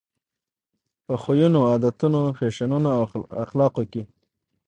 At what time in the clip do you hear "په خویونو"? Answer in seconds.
1.05-1.59